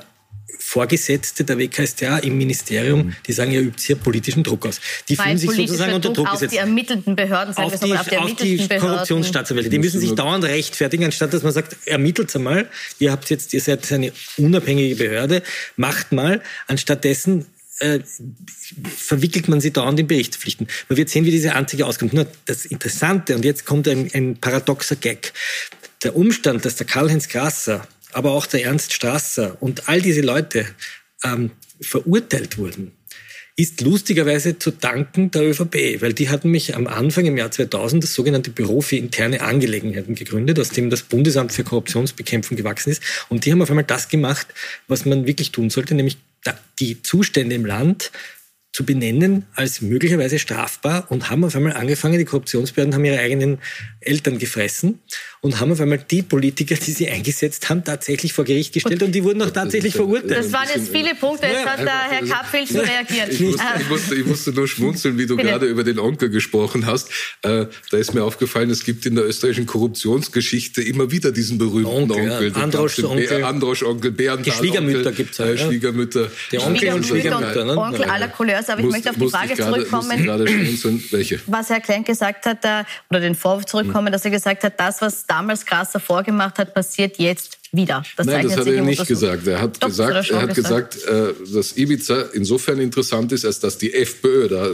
[0.58, 3.16] Vorgesetzte der WKStA im Ministerium, mhm.
[3.26, 4.80] die sagen, ihr übt hier politischen Druck aus.
[5.08, 6.44] Die Weil fühlen sich sozusagen unter Druck gesetzt.
[6.44, 9.70] Auf die ermittelnden Behörden, sagen auf die, auf die, auf die Korruptionsstaatsanwälte.
[9.70, 12.68] Die müssen sich dauernd rechtfertigen, anstatt dass man sagt, ermittelt einmal,
[13.00, 15.42] ihr habt jetzt, ihr seid eine unabhängige Behörde,
[15.76, 17.46] macht mal, anstatt dessen
[17.78, 18.00] äh,
[18.96, 20.68] verwickelt man sie dauernd in Berichtspflichten.
[20.88, 22.12] Man wird sehen, wie diese Anzeige auskommt.
[22.12, 25.32] Nur das Interessante, und jetzt kommt ein, ein paradoxer Gag.
[26.02, 30.66] Der Umstand, dass der Karl-Heinz Grasser aber auch der Ernst Strasser und all diese Leute
[31.24, 32.92] ähm, verurteilt wurden,
[33.56, 38.02] ist lustigerweise zu danken der ÖVP, weil die hatten mich am Anfang im Jahr 2000
[38.02, 43.02] das sogenannte Büro für interne Angelegenheiten gegründet, aus dem das Bundesamt für Korruptionsbekämpfung gewachsen ist.
[43.28, 44.46] Und die haben auf einmal das gemacht,
[44.88, 46.16] was man wirklich tun sollte, nämlich
[46.78, 48.10] die Zustände im Land
[48.72, 53.58] zu benennen als möglicherweise strafbar und haben auf einmal angefangen, die Korruptionsbehörden haben ihre eigenen
[54.00, 54.98] Eltern gefressen
[55.42, 59.08] und haben auf einmal die Politiker, die sie eingesetzt haben, tatsächlich vor Gericht gestellt und,
[59.08, 60.30] und die wurden auch tatsächlich verurteilt.
[60.30, 63.28] Das waren jetzt viele Punkte, jetzt hat der Herr Kappel schon reagiert.
[63.30, 65.48] Ich musste, ich, musste, ich musste, nur schmunzeln, wie du Bitte.
[65.48, 67.10] gerade über den Onkel gesprochen hast.
[67.42, 72.10] Äh, da ist mir aufgefallen, es gibt in der österreichischen Korruptionsgeschichte immer wieder diesen berühmten
[72.10, 72.30] Onkel.
[72.30, 72.62] Onkel ja.
[72.62, 73.44] Androsch Onkel.
[73.44, 75.58] Androsch Onkel, Bärenthal Schwiegermütter gibt es ja.
[75.58, 76.30] Schwiegermütter.
[76.52, 77.64] Der Onkel und Schwiegermütter.
[77.66, 77.76] Ne?
[77.76, 80.26] Onkel aller Couleurs Couleurs, aber ich möchte auf die Frage zurückkommen,
[81.46, 82.58] was Herr Klein gesagt hat,
[83.10, 84.12] oder den Vorwurf zurückkommen, hm.
[84.12, 88.02] dass er gesagt hat, das, was damals Grasser vorgemacht hat, passiert jetzt wieder.
[88.16, 89.46] Das Nein, das hat er nicht gesagt.
[89.46, 93.78] Er hat Doch, gesagt, er hat gesagt, äh, dass Ibiza insofern interessant ist, als dass
[93.78, 94.66] die FPÖ da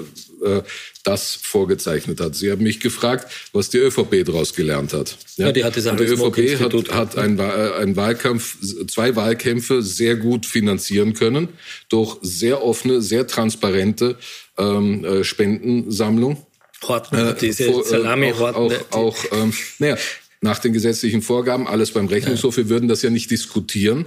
[0.44, 0.62] äh,
[1.04, 2.34] das vorgezeichnet hat.
[2.34, 5.16] Sie haben mich gefragt, was die ÖVP daraus gelernt hat.
[5.36, 8.56] Ja, ja die hat das die ÖVP hat, hat einen, einen Wahlkampf,
[8.88, 11.48] zwei Wahlkämpfe sehr gut finanzieren können
[11.88, 14.16] durch sehr offene, sehr transparente
[14.58, 16.44] ähm, äh, Spendensammlung.
[16.86, 18.76] Horten, äh, diese Salami-Horten.
[18.90, 19.96] Auch, auch, auch ähm, naja,
[20.40, 22.56] nach den gesetzlichen Vorgaben, alles beim Rechnungshof.
[22.56, 24.04] Wir würden das ja nicht diskutieren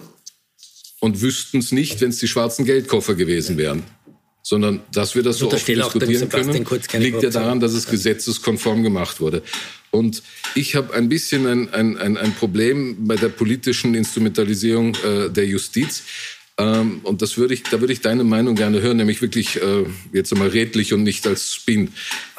[0.99, 3.83] und wüssten es nicht, wenn es die schwarzen Geldkoffer gewesen wären.
[4.43, 9.19] Sondern dass wir das so oft diskutieren können, liegt ja daran, dass es gesetzeskonform gemacht
[9.19, 9.43] wurde.
[9.91, 10.23] Und
[10.55, 15.45] ich habe ein bisschen ein, ein, ein, ein Problem bei der politischen Instrumentalisierung äh, der
[15.45, 16.03] Justiz.
[16.61, 19.85] Ähm, und das würde ich, da würde ich deine Meinung gerne hören, nämlich wirklich äh,
[20.13, 21.89] jetzt einmal redlich und nicht als Spin.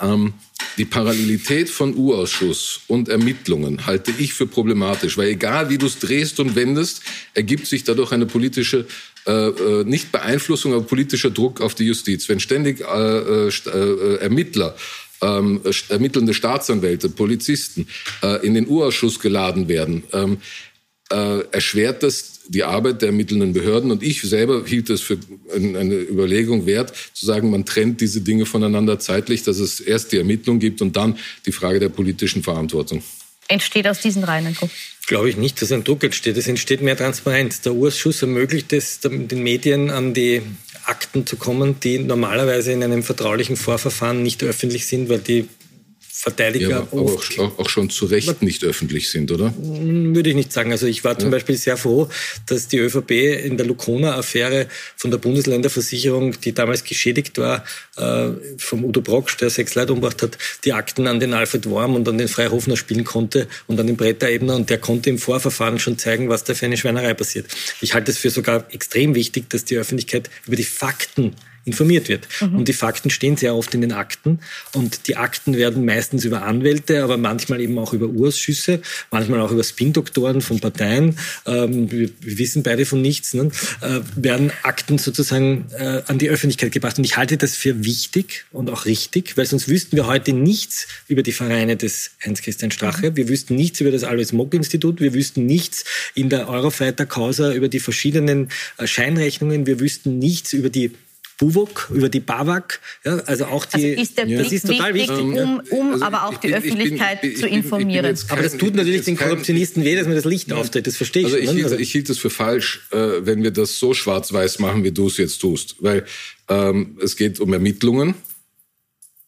[0.01, 0.35] Ähm,
[0.79, 5.99] die Parallelität von U-Ausschuss und Ermittlungen halte ich für problematisch, weil egal wie du es
[5.99, 7.03] drehst und wendest,
[7.35, 8.87] ergibt sich dadurch eine politische
[9.27, 12.29] äh, äh nicht Beeinflussung, aber politischer Druck auf die Justiz.
[12.29, 14.77] Wenn ständig äh, äh, äh Ermittler
[15.21, 17.87] ähm, ermittelnde Staatsanwälte, Polizisten
[18.23, 20.39] äh, in den U-Ausschuss geladen werden, ähm,
[21.13, 23.91] äh, erschwert das die Arbeit der ermittelnden Behörden.
[23.91, 25.19] Und ich selber hielt es für
[25.55, 30.19] eine Überlegung wert, zu sagen, man trennt diese Dinge voneinander zeitlich, dass es erst die
[30.19, 33.03] Ermittlung gibt und dann die Frage der politischen Verantwortung.
[33.49, 34.71] Entsteht aus diesen Reihen Druck?
[35.07, 36.37] Glaube ich nicht, dass ein Druck entsteht.
[36.37, 37.61] Es entsteht mehr Transparenz.
[37.61, 40.43] Der Urschuss ermöglicht es den Medien an die
[40.85, 45.49] Akten zu kommen, die normalerweise in einem vertraulichen Vorverfahren nicht öffentlich sind, weil die
[46.23, 49.53] Verteidiger ja, aber auch, auch, schon zu Recht nicht öffentlich sind, oder?
[49.59, 50.71] Würde ich nicht sagen.
[50.71, 51.33] Also ich war zum ja.
[51.33, 52.09] Beispiel sehr froh,
[52.47, 53.11] dass die ÖVP
[53.45, 57.65] in der Lukona-Affäre von der Bundesländerversicherung, die damals geschädigt war,
[57.97, 61.97] äh, vom Udo Brocksch, der sechs Leute umgebracht hat, die Akten an den Alfred Worm
[61.97, 65.19] und an den Freihofner spielen konnte und an den Bretter Ebner und der konnte im
[65.19, 67.47] Vorverfahren schon zeigen, was da für eine Schweinerei passiert.
[67.81, 72.29] Ich halte es für sogar extrem wichtig, dass die Öffentlichkeit über die Fakten informiert wird.
[72.41, 72.57] Mhm.
[72.57, 74.41] Und die Fakten stehen sehr oft in den Akten.
[74.75, 79.53] Und die Akten werden meistens über Anwälte, aber manchmal eben auch über Urschüsse, manchmal auch
[79.53, 83.51] über Spin-Doktoren von Parteien, ähm, wir, wir, wissen beide von nichts, ne?
[83.81, 86.99] äh, werden Akten sozusagen äh, an die Öffentlichkeit gebracht.
[86.99, 90.89] Und ich halte das für wichtig und auch richtig, weil sonst wüssten wir heute nichts
[91.07, 93.11] über die Vereine des Heinz-Christian Strache.
[93.11, 93.17] Mhm.
[93.17, 95.01] Wir wüssten nichts über das Alois Mock-Institut.
[95.01, 98.49] Wir wüssten nichts in der Eurofighter-Causa über die verschiedenen
[98.79, 99.67] äh, Scheinrechnungen.
[99.67, 100.93] Wir wüssten nichts über die
[101.39, 102.81] BUWOG, über die BAWAG.
[103.05, 106.05] Ja, also auch die, also ist der Blick das ist total wichtig, um, um also
[106.05, 108.17] aber auch die bin, Öffentlichkeit bin, zu informieren.
[108.17, 110.57] Kein, aber das tut natürlich den Korruptionisten weh, dass man das Licht ja.
[110.57, 110.87] auftritt.
[110.87, 111.33] Das verstehe ich.
[111.33, 114.59] Also ich, hielt, also ich hielt es für falsch, äh, wenn wir das so schwarz-weiß
[114.59, 115.77] machen, wie du es jetzt tust.
[115.81, 116.05] Weil
[116.49, 118.15] ähm, es geht um Ermittlungen,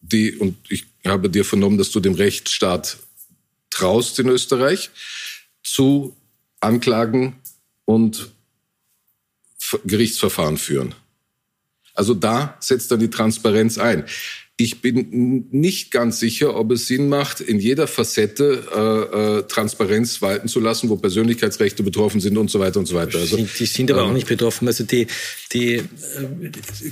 [0.01, 2.97] die, und ich habe dir vernommen, dass du dem Rechtsstaat
[3.71, 4.91] traust in Österreich,
[5.63, 6.15] zu
[6.61, 7.35] Anklagen
[7.85, 8.29] und
[9.83, 10.93] Gerichtsverfahren führen.
[11.95, 14.05] Also da setzt dann die Transparenz ein.
[14.57, 20.21] Ich bin nicht ganz sicher, ob es Sinn macht, in jeder Facette äh, äh, Transparenz
[20.21, 23.19] walten zu lassen, wo Persönlichkeitsrechte betroffen sind und so weiter und so weiter.
[23.19, 24.65] Also, die sind aber ähm, auch nicht betroffen.
[24.65, 25.07] Also die,
[25.51, 25.83] die äh,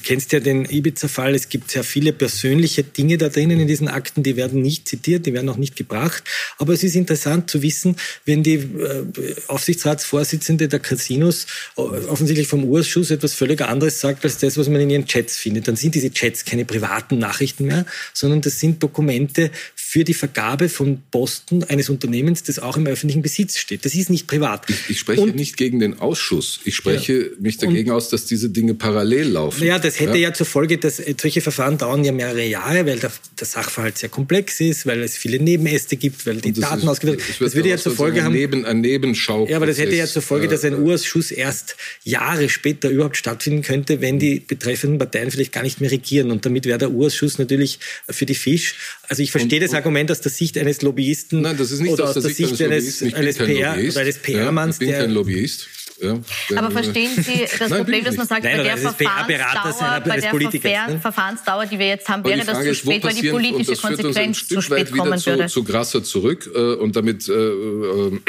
[0.04, 1.36] kennst ja den Ibiza-Fall.
[1.36, 5.26] Es gibt sehr viele persönliche Dinge da drinnen in diesen Akten, die werden nicht zitiert,
[5.26, 6.26] die werden auch nicht gebracht.
[6.58, 7.96] Aber es ist interessant zu wissen,
[8.26, 9.06] wenn die äh,
[9.48, 11.48] Aufsichtsratsvorsitzende der Casinos
[11.78, 15.38] äh, offensichtlich vom Urschuss etwas völlig anderes sagt als das, was man in ihren Chats
[15.38, 19.52] findet, dann sind diese Chats keine privaten Nachrichten Nachrichten mehr, sondern das sind Dokumente
[19.94, 23.86] für die Vergabe von Posten eines Unternehmens, das auch im öffentlichen Besitz steht.
[23.86, 24.68] Das ist nicht privat.
[24.68, 26.62] Ich, ich spreche und, nicht gegen den Ausschuss.
[26.64, 27.30] Ich spreche ja.
[27.40, 29.64] mich dagegen und, aus, dass diese Dinge parallel laufen.
[29.64, 32.88] Ja, das hätte ja, ja zur Folge, dass äh, solche Verfahren dauern ja mehrere Jahre,
[32.88, 36.90] weil der, der Sachverhalt sehr komplex ist, weil es viele Nebenäste gibt, weil die Daten
[36.90, 37.36] ausgewählt werden.
[37.38, 38.34] Das, das würde ja zur Folge haben.
[38.34, 39.48] Neben, ein Nebenschau.
[39.48, 43.62] Ja, aber das hätte ja zur Folge, dass ein Urausschuss erst Jahre später überhaupt stattfinden
[43.62, 46.32] könnte, wenn die betreffenden Parteien vielleicht gar nicht mehr regieren.
[46.32, 47.78] Und damit wäre der Urausschuss natürlich
[48.10, 48.74] für die Fisch.
[49.08, 51.92] Also ich verstehe und, das Argument aus der Sicht eines Lobbyisten Nein, das ist nicht
[51.92, 54.80] oder aus der, Sicht, Sicht eines, eines, PR, oder eines PR-Manns.
[54.80, 55.68] Ja, ich bin kein Lobbyist.
[56.02, 56.20] Ja,
[56.58, 60.30] Aber verstehen Sie das Nein, Problem, dass man sagt, Nein, bei der, Verfahrensdauer, bei der
[60.32, 61.00] Verfahren, ne?
[61.00, 64.92] Verfahrensdauer, die wir jetzt haben, wäre das zu spät, weil die politische Konsequenz zu spät
[64.92, 65.46] kommen würde?
[65.46, 68.20] Zu, zu Grasser zurück äh, und damit äh, äh,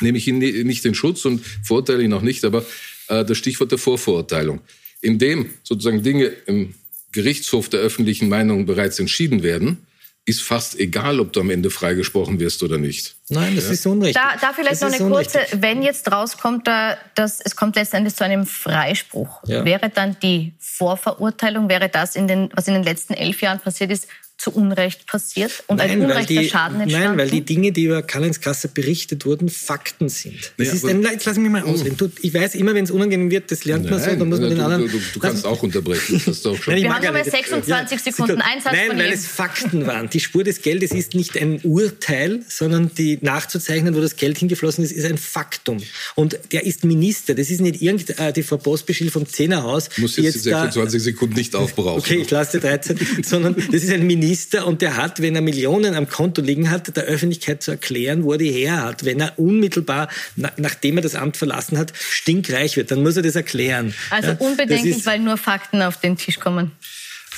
[0.00, 2.64] nehme ich Ihnen nicht den Schutz und verurteile ihn auch nicht, aber
[3.08, 4.60] äh, das Stichwort der Vorverurteilung.
[5.00, 6.74] Indem sozusagen Dinge im
[7.12, 9.86] Gerichtshof der öffentlichen Meinung bereits entschieden werden,
[10.24, 13.16] ist fast egal, ob du am Ende freigesprochen wirst oder nicht.
[13.28, 13.72] Nein, das ja?
[13.72, 14.22] ist unrichtig.
[14.22, 16.68] Da, da vielleicht das noch eine kurze, wenn jetzt rauskommt,
[17.14, 19.64] dass es kommt letztendlich zu einem Freispruch, ja.
[19.64, 23.90] wäre dann die Vorverurteilung, wäre das, in den, was in den letzten elf Jahren passiert
[23.90, 24.06] ist,
[24.42, 27.08] zu Unrecht passiert und nein, ein unrechter die, Schaden entstanden?
[27.10, 28.40] Nein, weil die Dinge, die über Karl-Heinz
[28.74, 30.52] berichtet wurden, Fakten sind.
[30.56, 31.96] Das naja, ist ein, jetzt lass mich mal ausreden.
[31.96, 34.40] Du, ich weiß immer, wenn es unangenehm wird, das lernt nein, man so, dann muss
[34.40, 34.90] man den du, anderen...
[34.90, 36.20] Du, du kannst auch unterbrechen.
[36.26, 36.74] Das auch schon.
[36.74, 40.10] Wir haben schon mal 26 ja, Sekunden Einsatz Nein, weil es Fakten waren.
[40.10, 44.82] Die Spur des Geldes ist nicht ein Urteil, sondern die nachzuzeichnen, wo das Geld hingeflossen
[44.82, 45.78] ist, ist ein Faktum.
[46.16, 47.36] Und der ist Minister.
[47.36, 49.88] Das ist nicht irgend äh, die Frau Postbeschil vom Zehnerhaus.
[49.90, 52.00] Du musst jetzt, die 26 da, Sekunden nicht aufbrauchen.
[52.00, 52.98] Okay, ich lasse 13.
[53.22, 54.31] sondern das ist ein Minister
[54.64, 58.32] und der hat wenn er Millionen am Konto liegen hat, der Öffentlichkeit zu erklären, wo
[58.32, 59.04] er die her hat.
[59.04, 63.22] Wenn er unmittelbar, na, nachdem er das Amt verlassen hat, stinkreich wird, dann muss er
[63.22, 63.94] das erklären.
[64.10, 66.72] Also ja, unbedenklich, weil nur Fakten auf den Tisch kommen.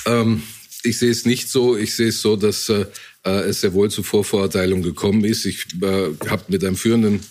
[0.05, 0.43] Ähm,
[0.83, 1.77] ich sehe es nicht so.
[1.77, 2.85] Ich sehe es so, dass äh,
[3.23, 5.45] es sehr wohl zu Vorverurteilung gekommen ist.
[5.45, 7.21] Ich äh, habe mit einem führenden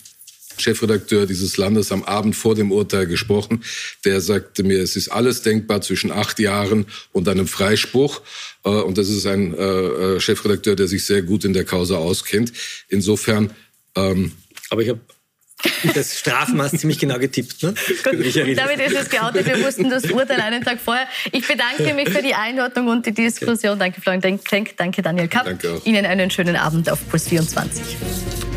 [0.57, 3.65] Chefredakteur dieses Landes am Abend vor dem Urteil gesprochen.
[4.05, 8.21] Der sagte mir, es ist alles denkbar zwischen acht Jahren und einem Freispruch.
[8.65, 12.53] Äh, und das ist ein äh, Chefredakteur, der sich sehr gut in der Causa auskennt.
[12.89, 13.51] Insofern.
[13.97, 14.33] Ähm,
[14.71, 15.01] Aber ich habe
[15.95, 17.63] das Strafmaß ziemlich genau getippt.
[17.63, 17.75] Ne?
[18.05, 19.47] Gut, damit ist es geoutet.
[19.47, 21.07] Wir wussten das Urteil einen Tag vorher.
[21.33, 23.79] Ich bedanke mich für die Einordnung und die Diskussion.
[23.79, 24.77] Danke, Florian Klenk.
[24.77, 25.47] Danke, Daniel Kapp.
[25.47, 25.87] Danke auch.
[25.87, 28.54] Ihnen einen schönen Abend auf Puls 24.